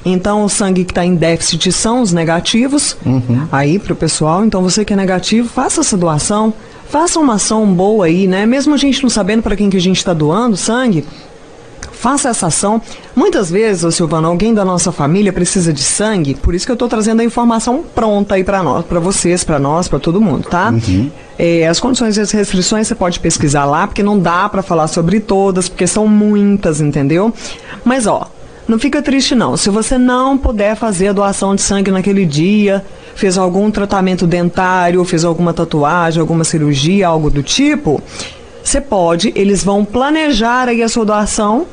Então, 0.04 0.44
o 0.44 0.50
sangue 0.50 0.84
que 0.84 0.92
está 0.92 1.06
em 1.06 1.14
déficit 1.14 1.72
são 1.72 2.02
os 2.02 2.12
negativos, 2.12 2.98
uhum. 3.06 3.48
aí 3.52 3.78
para 3.78 3.94
o 3.94 3.96
pessoal. 3.96 4.44
Então, 4.44 4.64
você 4.64 4.84
que 4.84 4.92
é 4.92 4.96
negativo, 4.96 5.48
faça 5.48 5.82
essa 5.82 5.96
doação, 5.96 6.52
faça 6.90 7.20
uma 7.20 7.36
ação 7.36 7.64
boa 7.72 8.08
aí, 8.08 8.26
né? 8.26 8.44
Mesmo 8.48 8.74
a 8.74 8.78
gente 8.78 9.04
não 9.04 9.10
sabendo 9.10 9.44
para 9.44 9.56
quem 9.56 9.70
que 9.70 9.78
a 9.78 9.82
gente 9.82 9.98
está 9.98 10.16
doando 10.16 10.58
sangue, 10.58 11.06
faça 12.08 12.30
essa 12.30 12.48
ação. 12.48 12.82
Muitas 13.14 13.52
vezes, 13.52 13.84
ô 13.84 13.92
Silvano, 13.92 14.30
alguém 14.30 14.54
da 14.54 14.64
nossa 14.64 14.94
família 14.94 15.34
precisa 15.34 15.74
de 15.74 15.82
sangue, 15.82 16.36
por 16.36 16.56
isso 16.56 16.66
que 16.66 16.72
eu 16.72 16.76
estou 16.76 16.88
trazendo 16.88 17.20
a 17.20 17.24
informação 17.26 17.84
pronta 17.94 18.36
aí 18.36 18.46
para 18.46 18.64
nós, 18.64 18.86
para 18.86 18.98
vocês, 18.98 19.44
para 19.44 19.60
nós, 19.60 19.90
para 19.90 20.00
todo 20.00 20.22
mundo, 20.22 20.48
tá? 20.48 20.70
Uhum. 20.70 21.12
É, 21.38 21.68
as 21.68 21.82
condições 21.82 22.16
e 22.16 22.22
as 22.22 22.32
restrições 22.32 22.88
você 22.88 22.96
pode 22.96 23.20
pesquisar 23.20 23.66
lá, 23.66 23.86
porque 23.86 24.02
não 24.02 24.18
dá 24.18 24.48
para 24.48 24.62
falar 24.62 24.88
sobre 24.88 25.20
todas, 25.20 25.68
porque 25.68 25.86
são 25.86 26.08
muitas, 26.08 26.80
entendeu? 26.80 27.34
Mas 27.84 28.08
ó, 28.08 28.26
não 28.70 28.80
fica 28.80 29.02
triste 29.02 29.36
não. 29.36 29.58
Se 29.58 29.70
você 29.70 29.98
não 29.98 30.38
puder 30.38 30.78
fazer 30.78 31.10
a 31.10 31.14
doação 31.14 31.56
de 31.56 31.62
sangue 31.62 31.92
naquele 31.92 32.26
dia, 32.26 32.86
fez 33.16 33.38
algum 33.38 33.70
tratamento 33.70 34.26
dentário, 34.26 35.04
fez 35.04 35.26
alguma 35.26 35.54
tatuagem, 35.54 36.22
alguma 36.22 36.46
cirurgia, 36.46 37.06
algo 37.06 37.30
do 37.30 37.44
tipo, 37.44 38.02
você 38.64 38.80
pode, 38.80 39.34
eles 39.36 39.62
vão 39.62 39.84
planejar 39.84 40.70
aí 40.70 40.82
a 40.82 40.88
sua 40.88 41.04
doação 41.04 41.68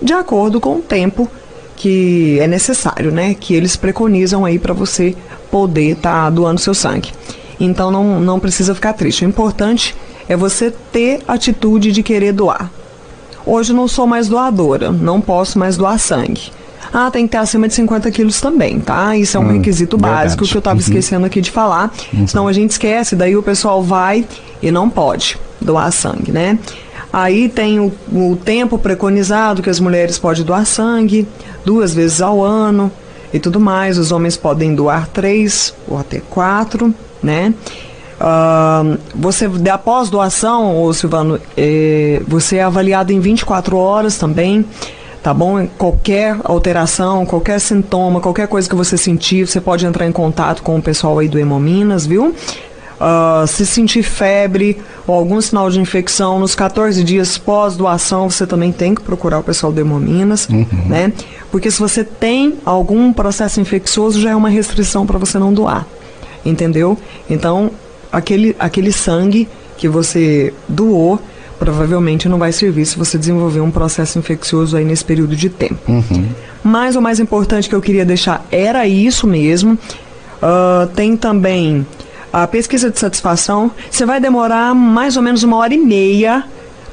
de 0.00 0.12
acordo 0.12 0.60
com 0.60 0.76
o 0.76 0.80
tempo 0.80 1.28
que 1.76 2.38
é 2.40 2.46
necessário, 2.46 3.12
né? 3.12 3.34
Que 3.34 3.54
eles 3.54 3.76
preconizam 3.76 4.44
aí 4.44 4.58
para 4.58 4.74
você 4.74 5.14
poder 5.50 5.92
estar 5.92 6.24
tá 6.24 6.30
doando 6.30 6.60
seu 6.60 6.74
sangue. 6.74 7.12
Então 7.60 7.90
não, 7.90 8.20
não 8.20 8.40
precisa 8.40 8.74
ficar 8.74 8.92
triste. 8.92 9.24
O 9.24 9.28
importante 9.28 9.94
é 10.28 10.36
você 10.36 10.72
ter 10.92 11.20
atitude 11.26 11.92
de 11.92 12.02
querer 12.02 12.32
doar. 12.32 12.70
Hoje 13.46 13.72
não 13.72 13.88
sou 13.88 14.06
mais 14.06 14.28
doadora, 14.28 14.90
não 14.90 15.20
posso 15.20 15.58
mais 15.58 15.76
doar 15.76 15.98
sangue. 15.98 16.52
Ah, 16.92 17.10
tem 17.10 17.26
que 17.26 17.32
ter 17.32 17.38
acima 17.38 17.68
de 17.68 17.74
50 17.74 18.10
quilos 18.10 18.40
também, 18.40 18.80
tá? 18.80 19.16
Isso 19.16 19.36
é 19.36 19.40
um 19.40 19.44
hum, 19.44 19.52
requisito 19.52 19.96
verdade. 19.96 20.24
básico 20.24 20.44
que 20.44 20.54
eu 20.54 20.58
estava 20.58 20.76
uhum. 20.76 20.80
esquecendo 20.80 21.26
aqui 21.26 21.40
de 21.40 21.50
falar. 21.50 21.92
Uhum. 22.12 22.26
Senão 22.26 22.48
a 22.48 22.52
gente 22.52 22.70
esquece, 22.70 23.14
daí 23.14 23.36
o 23.36 23.42
pessoal 23.42 23.82
vai 23.82 24.26
e 24.62 24.70
não 24.70 24.88
pode 24.88 25.38
doar 25.60 25.92
sangue, 25.92 26.32
né? 26.32 26.58
Aí 27.12 27.48
tem 27.48 27.80
o, 27.80 27.92
o 28.12 28.36
tempo 28.36 28.78
preconizado 28.78 29.62
que 29.62 29.70
as 29.70 29.80
mulheres 29.80 30.18
podem 30.18 30.44
doar 30.44 30.66
sangue, 30.66 31.26
duas 31.64 31.94
vezes 31.94 32.20
ao 32.20 32.42
ano 32.42 32.92
e 33.32 33.38
tudo 33.38 33.58
mais. 33.58 33.98
Os 33.98 34.12
homens 34.12 34.36
podem 34.36 34.74
doar 34.74 35.08
três 35.08 35.74
ou 35.86 35.98
até 35.98 36.20
quatro, 36.20 36.94
né? 37.22 37.54
Uh, 38.20 38.98
você, 39.14 39.48
após 39.72 40.10
doação, 40.10 40.82
ô 40.82 40.92
Silvano, 40.92 41.40
eh, 41.56 42.20
você 42.26 42.56
é 42.56 42.64
avaliado 42.64 43.12
em 43.12 43.20
24 43.20 43.76
horas 43.76 44.18
também, 44.18 44.64
tá 45.22 45.32
bom? 45.32 45.68
Qualquer 45.78 46.36
alteração, 46.42 47.24
qualquer 47.24 47.60
sintoma, 47.60 48.20
qualquer 48.20 48.48
coisa 48.48 48.68
que 48.68 48.74
você 48.74 48.96
sentir, 48.96 49.46
você 49.46 49.60
pode 49.60 49.86
entrar 49.86 50.04
em 50.04 50.10
contato 50.10 50.64
com 50.64 50.76
o 50.76 50.82
pessoal 50.82 51.20
aí 51.20 51.28
do 51.28 51.38
Hemominas, 51.38 52.06
viu? 52.06 52.34
Uh, 53.00 53.46
se 53.46 53.64
sentir 53.64 54.02
febre 54.02 54.76
ou 55.06 55.14
algum 55.14 55.40
sinal 55.40 55.70
de 55.70 55.78
infecção 55.78 56.40
nos 56.40 56.56
14 56.56 57.04
dias 57.04 57.38
pós-doação, 57.38 58.28
você 58.28 58.44
também 58.44 58.72
tem 58.72 58.92
que 58.92 59.00
procurar 59.00 59.38
o 59.38 59.42
pessoal 59.42 59.72
do 59.72 59.80
Hemominas, 59.80 60.48
uhum. 60.48 60.66
né? 60.86 61.12
Porque 61.50 61.70
se 61.70 61.78
você 61.78 62.02
tem 62.02 62.54
algum 62.64 63.12
processo 63.12 63.60
infeccioso, 63.60 64.20
já 64.20 64.30
é 64.30 64.36
uma 64.36 64.48
restrição 64.48 65.06
para 65.06 65.16
você 65.16 65.38
não 65.38 65.54
doar, 65.54 65.86
entendeu? 66.44 66.98
Então, 67.30 67.70
aquele, 68.10 68.56
aquele 68.58 68.90
sangue 68.90 69.48
que 69.76 69.88
você 69.88 70.52
doou 70.68 71.20
provavelmente 71.58 72.28
não 72.28 72.38
vai 72.38 72.52
servir 72.52 72.86
se 72.86 72.96
você 72.96 73.18
desenvolver 73.18 73.60
um 73.60 73.70
processo 73.70 74.18
infeccioso 74.18 74.76
aí 74.76 74.84
nesse 74.84 75.04
período 75.04 75.36
de 75.36 75.48
tempo. 75.48 75.78
Uhum. 75.88 76.28
Mas 76.62 76.96
o 76.96 77.02
mais 77.02 77.20
importante 77.20 77.68
que 77.68 77.74
eu 77.74 77.80
queria 77.80 78.04
deixar 78.04 78.44
era 78.50 78.86
isso 78.86 79.26
mesmo. 79.26 79.74
Uh, 79.74 80.86
tem 80.94 81.16
também 81.16 81.84
a 82.32 82.46
pesquisa 82.46 82.90
de 82.90 82.98
satisfação, 82.98 83.70
você 83.90 84.04
vai 84.04 84.20
demorar 84.20 84.74
mais 84.74 85.16
ou 85.16 85.22
menos 85.22 85.42
uma 85.42 85.56
hora 85.56 85.74
e 85.74 85.78
meia 85.78 86.44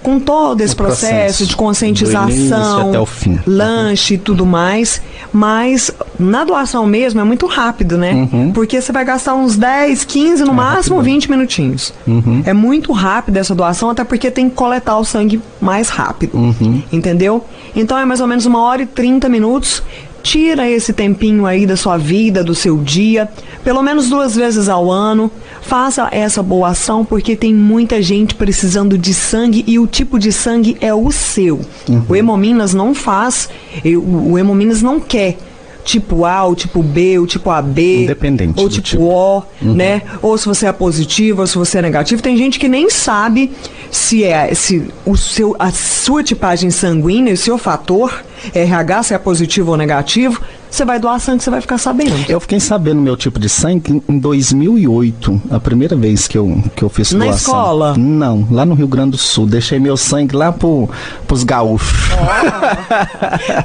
com 0.05 0.19
todo 0.19 0.61
esse 0.61 0.75
processo, 0.75 1.07
processo. 1.07 1.45
de 1.47 1.55
conscientização, 1.55 2.89
até 2.89 2.99
o 2.99 3.07
fim. 3.07 3.39
lanche 3.47 4.13
e 4.13 4.17
tudo 4.19 4.45
mais, 4.45 5.01
mas 5.33 5.89
na 6.19 6.43
doação 6.43 6.85
mesmo 6.85 7.19
é 7.19 7.23
muito 7.23 7.47
rápido, 7.47 7.97
né? 7.97 8.13
Uhum. 8.13 8.51
Porque 8.51 8.79
você 8.79 8.91
vai 8.91 9.03
gastar 9.03 9.33
uns 9.33 9.57
10, 9.57 10.03
15, 10.03 10.43
no 10.43 10.53
máximo 10.53 11.01
20 11.01 11.31
minutinhos. 11.31 11.91
Uhum. 12.05 12.43
É 12.45 12.53
muito 12.53 12.91
rápido 12.91 13.37
essa 13.37 13.55
doação, 13.55 13.89
até 13.89 14.03
porque 14.03 14.29
tem 14.29 14.47
que 14.47 14.55
coletar 14.55 14.95
o 14.99 15.03
sangue 15.03 15.41
mais 15.59 15.89
rápido. 15.89 16.37
Uhum. 16.37 16.83
Entendeu? 16.91 17.43
Então 17.75 17.97
é 17.97 18.05
mais 18.05 18.21
ou 18.21 18.27
menos 18.27 18.45
uma 18.45 18.61
hora 18.61 18.83
e 18.83 18.85
30 18.85 19.27
minutos. 19.27 19.81
Tira 20.25 20.67
esse 20.67 20.91
tempinho 20.91 21.45
aí 21.45 21.67
da 21.67 21.77
sua 21.77 21.97
vida, 21.97 22.43
do 22.43 22.55
seu 22.55 22.77
dia, 22.79 23.29
pelo 23.63 23.83
menos 23.83 24.09
duas 24.09 24.35
vezes 24.35 24.67
ao 24.67 24.89
ano. 24.89 25.31
Faça 25.61 26.09
essa 26.11 26.41
boa 26.41 26.69
ação 26.69 27.05
porque 27.05 27.35
tem 27.35 27.53
muita 27.53 28.01
gente 28.01 28.33
precisando 28.33 28.97
de 28.97 29.13
sangue 29.13 29.63
e 29.67 29.77
o 29.77 29.85
tipo 29.85 30.17
de 30.17 30.31
sangue 30.31 30.77
é 30.81 30.91
o 30.91 31.11
seu. 31.11 31.61
O 32.09 32.15
Hemominas 32.15 32.73
não 32.73 32.95
faz, 32.95 33.49
o 33.85 34.35
Hemominas 34.35 34.81
não 34.81 34.99
quer 34.99 35.37
tipo 35.85 36.25
A, 36.25 36.43
o 36.45 36.55
tipo 36.55 36.81
B, 36.81 37.19
o 37.19 37.27
tipo 37.27 37.49
AB, 37.49 38.03
Independente 38.03 38.59
ou 38.59 38.67
tipo, 38.67 38.81
tipo. 38.81 39.03
O, 39.03 39.43
né? 39.61 40.01
Ou 40.21 40.37
se 40.37 40.45
você 40.45 40.65
é 40.65 40.73
positivo, 40.73 41.41
ou 41.41 41.47
se 41.47 41.55
você 41.55 41.77
é 41.77 41.81
negativo. 41.81 42.21
Tem 42.21 42.35
gente 42.35 42.59
que 42.59 42.67
nem 42.67 42.89
sabe 42.89 43.51
se 43.91 44.23
é 44.23 44.53
se 44.53 44.83
o 45.05 45.15
seu 45.15 45.55
a 45.59 45.71
sua 45.71 46.23
tipagem 46.23 46.71
sanguínea, 46.71 47.33
o 47.33 47.37
seu 47.37 47.57
fator 47.57 48.23
RH, 48.53 49.03
se 49.03 49.13
é 49.13 49.17
positivo 49.17 49.71
ou 49.71 49.77
negativo. 49.77 50.41
Você 50.75 50.83
vai 50.83 50.99
doar 50.99 51.17
sangue, 51.21 51.41
você 51.41 51.49
vai 51.49 51.61
ficar 51.61 51.77
sabendo. 51.77 52.13
Eu 52.27 52.37
fiquei 52.39 52.59
sabendo 52.59 52.99
meu 53.01 53.15
tipo 53.15 53.39
de 53.39 53.47
sangue 53.47 54.03
em 54.09 54.19
2008, 54.19 55.41
a 55.49 55.57
primeira 55.57 55.95
vez 55.95 56.27
que 56.27 56.37
eu, 56.37 56.61
que 56.75 56.83
eu 56.83 56.89
fiz 56.89 57.13
Na 57.13 57.25
doação. 57.25 57.53
escola? 57.53 57.95
Não, 57.97 58.45
lá 58.51 58.65
no 58.65 58.75
Rio 58.75 58.87
Grande 58.87 59.11
do 59.11 59.17
Sul. 59.17 59.45
Deixei 59.47 59.79
meu 59.79 59.95
sangue 59.95 60.35
lá 60.35 60.51
pro, 60.51 60.89
pros 61.25 61.45
gaúchos. 61.45 61.97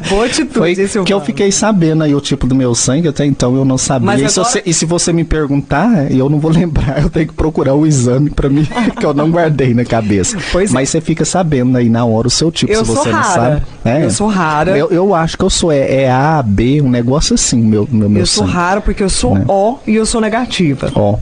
Boa 0.09 0.27
atitude, 0.27 0.51
Foi 0.53 0.71
hein, 0.71 1.05
que 1.05 1.13
eu 1.13 1.21
fiquei 1.21 1.51
sabendo 1.51 2.05
aí 2.05 2.15
o 2.15 2.21
tipo 2.21 2.47
do 2.47 2.55
meu 2.55 2.75
sangue, 2.77 3.09
até 3.09 3.25
então 3.27 3.57
eu 3.57 3.65
não 3.65 3.77
sabia. 3.77 4.07
Mas 4.07 4.21
E, 4.23 4.29
se 4.29 4.39
agora- 4.39 4.53
você, 4.53 4.63
e 4.65 4.73
se 4.73 4.85
você 4.87 5.13
me 5.13 5.25
perguntar, 5.25 6.13
eu 6.13 6.29
não 6.29 6.39
vou 6.39 6.51
lembrar, 6.55 7.03
eu 7.03 7.11
tenho 7.11 7.27
que 7.27 7.35
procurar 7.35 7.75
o 7.75 7.87
exame 7.87 8.31
pra 8.31 8.49
mim, 8.49 8.65
que 8.99 9.05
eu 9.05 9.13
não 9.13 9.31
guardei 9.31 9.75
na 9.75 9.85
cabeça. 9.85 10.37
Pois 10.53 10.71
é. 10.71 10.75
Mas 10.75 10.91
você 10.91 11.01
fica 11.01 11.25
sabendo 11.25 11.77
aí 11.77 11.89
na 11.89 12.05
hora 12.05 12.29
o 12.29 12.31
seu 12.31 12.53
tipo, 12.53 12.73
Eu 12.73 12.85
se 12.85 12.91
você 12.93 13.11
não 13.11 13.19
rara. 13.21 13.35
sabe. 13.35 13.63
É. 13.85 14.05
Eu 14.05 14.11
sou 14.11 14.29
rara. 14.29 14.77
Eu, 14.79 14.89
eu 14.91 15.13
acho 15.15 15.37
que 15.37 15.45
eu 15.45 15.51
sou 15.51 15.73
é, 15.73 16.03
é 16.05 16.11
A, 16.13 16.43
B, 16.43 16.81
um 16.81 16.89
negócio 16.89 17.00
assim, 17.35 17.61
meu, 17.61 17.89
meu, 17.91 18.09
meu 18.09 18.23
Eu 18.23 18.27
sou 18.27 18.45
sangue. 18.45 18.57
raro 18.57 18.83
porque 18.83 19.03
eu 19.03 19.11
sou 19.11 19.35
Né? 19.35 19.45
O 19.49 19.79
e 19.87 19.95
eu 19.95 20.07
sou 20.07 20.21
negativa. 20.21 20.91
Ó. 20.95 21.17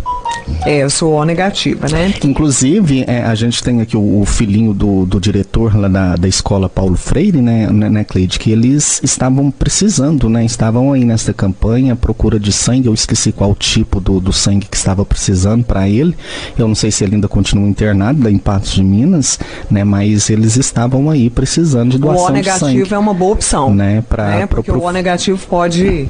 É, 0.67 0.83
eu 0.83 0.91
sou 0.91 1.15
O 1.15 1.25
negativa, 1.25 1.87
né? 1.89 2.13
Inclusive, 2.25 3.05
é, 3.07 3.23
a 3.23 3.35
gente 3.35 3.63
tem 3.63 3.81
aqui 3.81 3.97
o, 3.97 4.21
o 4.21 4.25
filhinho 4.25 4.75
do, 4.75 5.07
do 5.07 5.21
diretor 5.21 5.77
lá 5.77 5.89
da, 5.89 6.17
da 6.17 6.29
escola 6.29 6.69
Paulo 6.69 6.97
Freire, 6.97 7.41
né, 7.41 7.69
né, 7.71 7.89
né, 7.89 8.05
Cleide, 8.05 8.39
que 8.39 8.51
eles 8.51 9.01
estavam 9.03 9.51
precisando, 9.51 10.29
né, 10.29 10.45
estavam 10.45 10.93
aí 10.93 11.05
nessa 11.05 11.33
campanha, 11.33 11.95
procura 11.97 12.39
de 12.41 12.53
sangue, 12.53 12.87
eu 12.89 12.95
esqueci 12.95 13.31
qual 13.33 13.55
tipo 13.55 14.01
do, 14.01 14.21
do 14.21 14.33
sangue 14.33 14.67
que 14.67 14.77
estava 14.77 15.05
precisando 15.05 15.65
para 15.65 15.89
ele, 15.89 16.17
eu 16.59 16.67
não 16.67 16.75
sei 16.75 16.91
se 16.91 17.05
ele 17.05 17.15
ainda 17.15 17.29
continua 17.29 17.69
internado 17.69 18.23
lá 18.25 18.31
em 18.31 18.39
Patos 18.39 18.73
de 18.73 18.83
Minas, 18.83 19.39
né, 19.71 19.85
mas 19.85 20.29
eles 20.31 20.57
estavam 20.57 21.09
aí 21.09 21.31
precisando 21.31 21.91
de 21.93 21.97
O 21.97 22.01
doação 22.01 22.25
O 22.25 22.27
de 22.29 22.33
negativo 22.35 22.59
sangue. 22.59 22.95
é 22.95 22.99
uma 22.99 23.15
boa 23.15 23.33
opção. 23.33 23.75
Né, 23.75 24.03
pra- 24.09 24.29
né? 24.31 24.47
Porque 24.47 24.71
pro- 24.71 24.81
o 24.81 24.85
O 24.85 24.91
negativo 24.93 25.39
pode 25.49 25.87
é, 25.87 26.07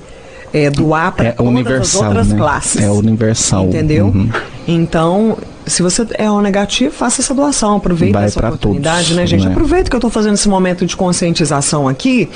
doar 0.71 1.13
para 1.13 1.29
É 1.29 1.33
todas 1.33 1.53
universal, 1.53 2.03
as 2.03 2.09
outras 2.09 2.29
né? 2.29 2.37
classes. 2.39 2.83
É 2.83 2.91
universal. 2.91 3.65
Entendeu? 3.67 4.07
Uhum. 4.07 4.31
Então, 4.67 5.37
se 5.67 5.83
você 5.83 6.07
é 6.15 6.31
O 6.31 6.41
negativo, 6.41 6.93
faça 6.95 7.21
essa 7.21 7.35
doação. 7.35 7.77
Aproveita 7.77 8.19
Vai 8.19 8.27
essa 8.27 8.39
oportunidade, 8.39 9.05
todos, 9.09 9.17
né, 9.17 9.27
gente? 9.27 9.45
né? 9.45 9.51
Aproveita 9.53 9.89
que 9.91 9.97
eu 9.97 9.99
estou 9.99 10.11
fazendo 10.11 10.35
esse 10.35 10.49
momento 10.49 10.85
de 10.87 10.97
conscientização 10.97 11.89
aqui 11.89 12.29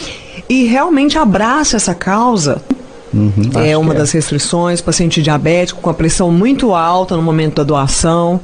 e 0.49 0.65
realmente 0.65 1.19
abraça 1.19 1.77
essa 1.77 1.95
causa. 1.95 2.63
Uhum, 3.13 3.33
É 3.63 3.77
uma 3.77 3.93
que 3.93 3.99
das 4.01 4.11
restrições, 4.13 4.81
paciente 4.81 5.23
diabético 5.23 5.81
com 5.83 5.91
a 5.91 5.95
pressão 5.95 6.31
muito 6.31 6.75
alta 6.75 7.15
no 7.15 7.23
momento 7.23 7.57
da 7.57 7.63
doação, 7.63 8.41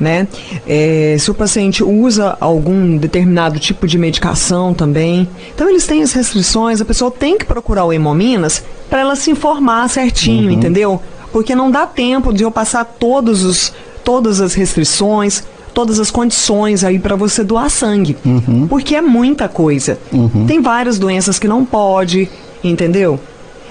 né? 0.00 0.28
É, 0.66 1.16
se 1.18 1.30
o 1.30 1.34
paciente 1.34 1.82
usa 1.82 2.36
algum 2.40 2.96
determinado 2.96 3.58
tipo 3.58 3.86
de 3.86 3.98
medicação 3.98 4.72
também. 4.74 5.28
Então 5.54 5.68
eles 5.68 5.86
têm 5.86 6.02
as 6.02 6.12
restrições, 6.12 6.80
a 6.80 6.84
pessoa 6.84 7.10
tem 7.10 7.36
que 7.36 7.44
procurar 7.44 7.84
o 7.84 7.92
Hemominas 7.92 8.62
para 8.88 9.00
ela 9.00 9.16
se 9.16 9.30
informar 9.30 9.88
certinho, 9.88 10.50
entendeu? 10.50 11.00
Porque 11.32 11.54
não 11.54 11.70
dá 11.70 11.86
tempo 11.86 12.32
de 12.32 12.42
eu 12.42 12.50
passar 12.50 12.84
todos 12.84 13.44
os, 13.44 13.72
todas 14.02 14.40
as 14.40 14.54
restrições, 14.54 15.44
todas 15.74 16.00
as 16.00 16.10
condições 16.10 16.82
aí 16.82 16.98
para 16.98 17.14
você 17.14 17.44
doar 17.44 17.70
sangue. 17.70 18.16
Porque 18.68 18.96
é 18.96 19.02
muita 19.02 19.48
coisa. 19.48 19.98
Tem 20.46 20.60
várias 20.60 20.98
doenças 20.98 21.38
que 21.38 21.46
não 21.46 21.64
pode, 21.64 22.28
entendeu? 22.64 23.20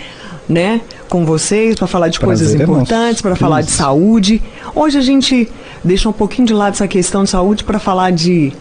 né, 0.47 0.79
com 1.09 1.25
vocês 1.25 1.75
para 1.75 1.87
falar 1.87 2.07
de 2.07 2.19
Prazer 2.19 2.47
coisas 2.47 2.61
é 2.61 2.63
importantes, 2.63 3.21
para 3.21 3.35
falar 3.35 3.61
de 3.61 3.71
saúde. 3.71 4.41
Hoje 4.73 4.97
a 4.97 5.01
gente 5.01 5.49
deixa 5.83 6.07
um 6.09 6.13
pouquinho 6.13 6.47
de 6.47 6.53
lado 6.53 6.73
essa 6.73 6.87
questão 6.87 7.23
de 7.23 7.29
saúde 7.29 7.63
para 7.63 7.79
falar 7.79 8.11
de, 8.11 8.53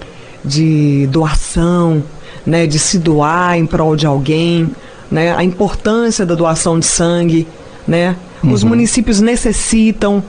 de 0.44 1.06
doação, 1.10 2.02
né, 2.44 2.66
de 2.66 2.78
se 2.78 2.98
doar 2.98 3.56
em 3.56 3.66
prol 3.66 3.96
de 3.96 4.06
alguém, 4.06 4.70
né, 5.10 5.34
a 5.34 5.44
importância 5.44 6.26
da 6.26 6.34
doação 6.34 6.78
de 6.78 6.86
sangue, 6.86 7.46
né? 7.86 8.16
Uhum. 8.42 8.52
Os 8.52 8.64
municípios 8.64 9.20
necessitam 9.20 10.22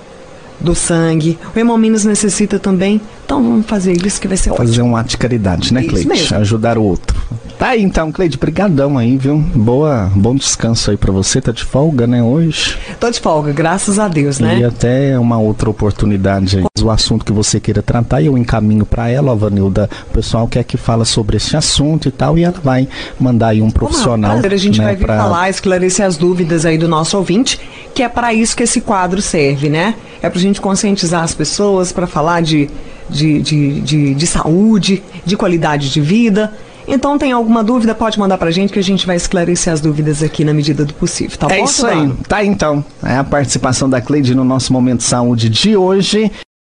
do 0.60 0.76
sangue. 0.76 1.38
O 1.56 1.60
Hemominas 1.60 2.06
necessita 2.06 2.60
também. 2.60 3.02
Então 3.26 3.42
vamos 3.42 3.66
fazer 3.66 3.94
isso 4.06 4.20
que 4.20 4.28
vai 4.28 4.38
ser 4.38 4.52
ótimo. 4.52 4.68
Fazer 4.68 4.82
um 4.82 4.96
ato 4.96 5.10
de 5.10 5.18
caridade, 5.18 5.74
né, 5.74 5.84
Cleide? 5.84 6.34
Ajudar 6.36 6.78
o 6.78 6.84
outro. 6.84 7.22
Tá 7.58 7.70
aí 7.70 7.82
então, 7.82 8.12
Cleide, 8.12 8.38
brigadão 8.38 8.98
aí, 8.98 9.16
viu? 9.16 9.38
Boa, 9.38 10.12
bom 10.16 10.36
descanso 10.36 10.92
aí 10.92 10.98
pra 10.98 11.12
você, 11.12 11.40
tá 11.40 11.52
de 11.52 11.64
folga, 11.64 12.06
né, 12.06 12.22
hoje? 12.22 12.78
Tô 13.00 13.10
de 13.10 13.20
folga, 13.20 13.54
graças 13.54 14.00
a 14.00 14.08
Deus, 14.08 14.40
né? 14.40 14.60
E 14.60 14.64
até 14.66 15.18
uma 15.18 15.38
outra 15.40 15.70
oportunidade 15.70 16.58
aí. 16.58 16.66
O 16.82 16.90
assunto 16.92 17.24
que 17.24 17.32
você 17.32 17.60
queira 17.62 17.82
tratar, 17.82 18.22
eu 18.22 18.38
encaminho 18.38 18.86
pra 18.86 19.08
ela, 19.10 19.32
ó, 19.32 19.36
Vanilda. 19.36 19.90
O 20.10 20.14
pessoal 20.14 20.48
quer 20.48 20.64
que 20.66 20.76
fala 20.76 21.06
sobre 21.06 21.38
esse 21.38 21.56
assunto 21.56 22.08
e 22.08 22.12
tal, 22.12 22.38
e 22.38 22.44
ela 22.44 22.56
vai 22.62 22.88
mandar 23.20 23.50
aí 23.50 23.62
um 23.62 23.72
profissional. 23.72 24.38
Não? 24.42 24.46
A 24.46 24.56
gente 24.58 24.80
né, 24.80 24.86
vai 24.86 24.96
vir 24.98 25.06
pra- 25.06 25.18
falar, 25.18 25.50
esclarecer 25.50 26.06
as 26.06 26.18
dúvidas 26.18 26.66
aí 26.66 26.78
do 26.78 26.88
nosso 26.90 27.18
ouvinte, 27.18 27.60
que 27.94 28.04
é 28.04 28.10
para 28.10 28.34
isso 28.34 28.58
que 28.58 28.64
esse 28.64 28.82
quadro 28.82 29.22
serve, 29.22 29.70
né? 29.70 29.96
É 30.22 30.30
pra 30.30 30.40
gente 30.40 30.60
conscientizar 30.60 31.24
as 31.24 31.34
pessoas, 31.34 31.92
para 31.94 32.08
falar 32.08 32.42
de, 32.42 32.70
de, 33.10 33.42
de, 33.42 33.82
de, 33.82 34.14
de 34.16 34.28
saúde, 34.28 35.02
de 35.26 35.38
qualidade 35.38 35.90
de 35.90 36.02
vida. 36.02 36.52
Então, 36.88 37.18
tem 37.18 37.32
alguma 37.32 37.64
dúvida, 37.64 37.96
pode 37.96 38.20
mandar 38.20 38.38
pra 38.38 38.52
gente 38.52 38.74
que 38.74 38.80
a 38.80 38.84
gente 38.84 39.06
vai 39.06 39.16
esclarecer 39.16 39.72
as 39.72 39.82
dúvidas 39.82 40.22
aqui 40.22 40.44
na 40.44 40.54
medida 40.54 40.86
do 40.86 40.94
possível, 40.94 41.38
tá 41.38 41.48
É 41.50 41.60
bom, 41.60 41.66
isso 41.66 41.86
aí. 41.86 42.12
Tá 42.28 42.44
então. 42.44 42.84
É 43.04 43.18
a 43.18 43.24
participação 43.24 43.90
da 43.90 44.02
Cleide 44.02 44.36
no 44.36 44.44
nosso 44.44 44.72
Momento 44.74 45.04
Saúde 45.04 45.50
de 45.50 45.76
hoje. 45.76 46.32